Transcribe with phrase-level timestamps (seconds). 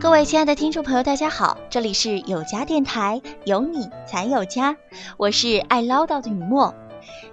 [0.00, 4.76] 各位亲爱的听众朋友，大家好，这里是有家电台，有你才有家，
[5.16, 6.74] 我是爱唠叨的雨墨。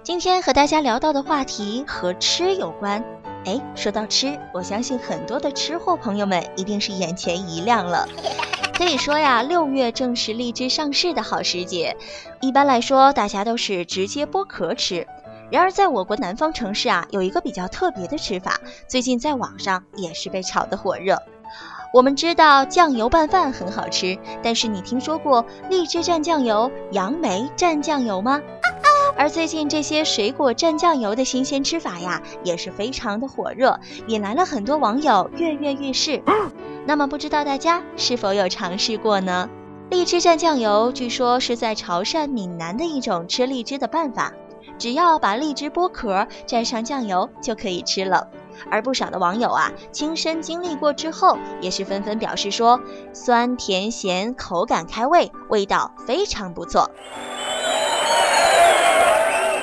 [0.02, 3.04] 今天和大家聊到的话题和吃有关。
[3.44, 8.08] 哎，说到吃，我相信很多的吃货朋友们一定是眼前一亮了。
[8.74, 11.96] 可以说呀，六月正是荔枝上市的好时节。
[12.40, 15.06] 一般来说，大家都是直接剥壳吃。
[15.50, 21.16] 然而，在我国南方城市啊，有一个比较特别的吃法，最近在网上也是被炒得火热。
[21.92, 28.40] 我们知道酱油拌饭很好吃，但是你听说过荔枝蘸酱油、杨梅蘸酱油吗？
[29.14, 36.22] 而最近这些水果蘸酱油的新鲜吃法呀，也是非常的火热，引来了很多网友跃跃欲试。
[36.84, 39.48] 那么不知道大家是否有尝试过呢？
[39.90, 44.32] 荔枝蘸酱油据说是在潮汕、闽南的一种吃荔枝的办法，
[44.78, 48.28] 只要把荔枝剥壳蘸上酱油就可以吃了。
[48.70, 52.80] 而不少的网友啊，亲身经历过之后，也是纷纷表示说，
[53.12, 56.90] 酸甜咸口感开胃，味道非常不错。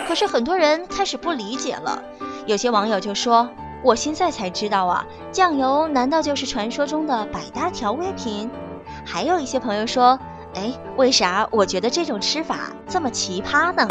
[0.07, 2.01] 可是很多人开始不理解了，
[2.45, 3.49] 有些网友就说
[3.83, 8.49] ：“我现在才知道啊，酱油难道就是传说中的百搭调味品？”
[9.05, 10.19] 还有一些朋友说
[10.55, 13.87] ：“哎，为啥我觉得这种吃法这么奇葩呢？”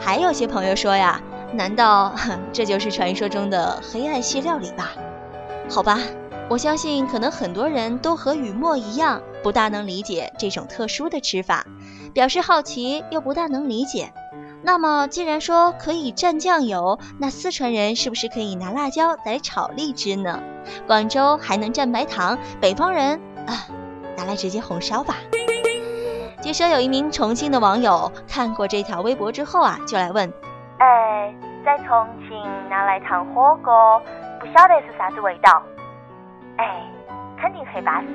[0.00, 1.20] 还有些朋友说呀
[1.52, 2.14] ：“难道
[2.52, 4.92] 这就是传说中的黑暗系料理吧？”
[5.68, 5.98] 好吧，
[6.48, 11.66] 我相信可能很多人都和雨墨一样，不大能理解这种特殊的吃法，
[12.14, 14.12] 表示好奇又不大能理解。
[14.62, 20.42] 那么，既然说可以蘸酱油，那四川人是不是可以拿辣椒来炒荔枝呢？
[20.86, 23.66] 广州还能蘸白糖，北方人啊，
[24.18, 25.16] 拿来直接红烧吧。
[26.42, 30.30] 据说有一名重庆的网友看过这条微博之后啊，就来问：
[30.78, 34.00] 哎，在重庆拿来烫火锅，
[34.38, 35.62] 不晓得是啥子味道？
[36.58, 36.82] 哎，
[37.40, 38.06] 肯定很巴适。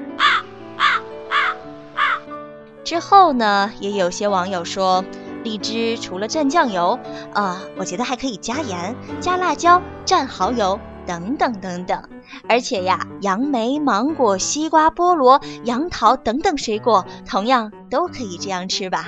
[2.83, 5.03] 之后呢，也有些网友说。
[5.45, 6.99] 荔枝除了蘸酱油，
[7.33, 12.09] 啊，我觉得还可以加盐、加辣椒、蘸蚝油等等等等。
[12.49, 19.07] 而且呀，杨梅、芒果、西瓜、菠萝、杨桃等等水果，同样都可以这样吃吧。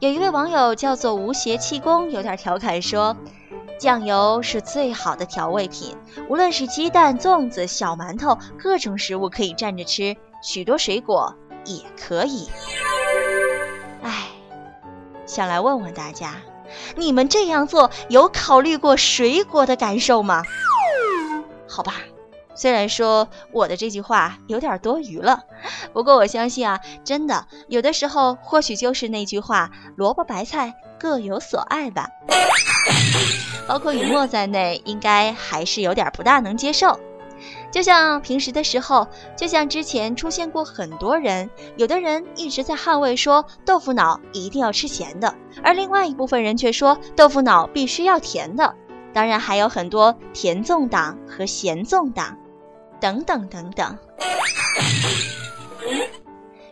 [0.00, 3.16] 有一位网友叫做无邪气功，有点调侃说
[3.78, 5.94] ：“酱油是最好的调味品，
[6.28, 12.48] 无论是鸡蛋、粽子、小馒头，各种食物可以蘸着吃，许多水果也可以。”
[14.02, 14.29] 哎
[15.30, 16.34] 想来问问大家，
[16.96, 20.42] 你们这样做有考虑过水果的感受吗？
[21.68, 21.94] 好吧，
[22.56, 25.44] 虽然说我的这句话有点多余了，
[25.92, 32.08] 不过我相信啊，真的有的时候或许就是那句话“萝卜白菜各有所爱”吧。
[33.68, 36.98] 包括雨墨在内，应该还是有点不大能接受。
[37.70, 48.74] 就像平时的时候，就像之前出现过很多人，有的人一直在捍卫说豆腐脑一定要吃咸的，而另外一部分人却说豆腐脑必须要甜的。
[49.12, 52.36] 当然还有很多甜粽党和咸粽党，
[53.00, 53.98] 等等等等。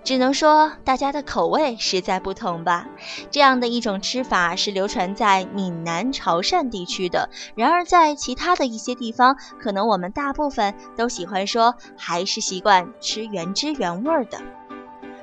[0.08, 2.86] 只能说大家的口味实在不同吧。
[3.30, 14.38] 这样的一种吃法是流传在闽南、潮汕地区的，然而在其他的一些地方，可能我们大部分都喜欢说还是习惯吃原汁原味的。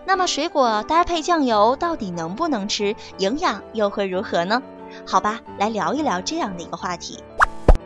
[0.05, 2.95] 那么水果搭配酱油到底能不能吃？
[3.17, 4.61] 营养又会如何呢？
[5.03, 7.17] 好吧，来聊一聊这样的一个话题。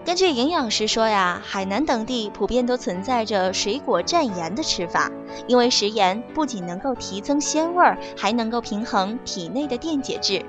[0.06, 5.12] 根据营养师说呀，海南等地普遍都存在着水果蘸盐的吃法，
[5.46, 10.44] 因为食盐不仅能够提增鲜味儿，还能够平衡体内的电解质。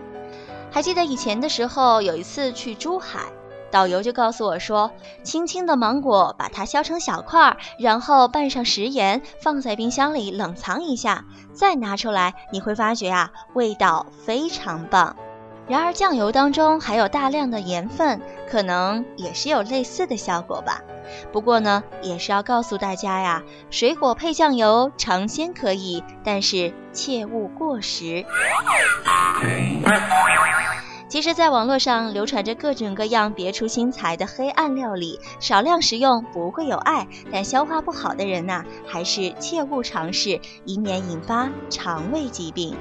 [0.71, 3.21] 还记得以前的时候，有一次去珠海，
[3.71, 4.91] 导游就告诉我说，
[5.25, 15.17] 青青的芒果把它削成小块儿，然后拌上食盐，放在冰箱里冷藏一下，再拿出来，你会发觉啊，味道非常棒。
[15.71, 18.21] 然而酱油当中含有大量的盐分，
[18.51, 20.83] 可能也是有类似的效果吧。
[21.31, 28.25] 不过呢，也是要告诉大家呀，水果配酱油尝鲜可以，但是切勿过食。
[31.09, 42.77] 其实，在网络上流传着各种各样别出心裁的黑暗料理，少量食用不会有碍，但消化不好的人呐，还是切勿尝试，以免引发肠胃疾病。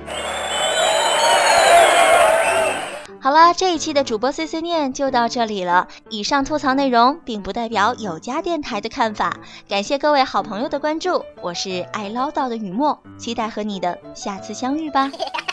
[3.22, 5.90] 好了，这一期的主播碎碎念就到这里了。
[6.10, 9.40] 以上吐槽内容并不代表有家电台的看法。
[9.68, 15.12] 感谢各位好朋友的关注，我是爱唠叨的雨墨，期待和你的下次相遇吧。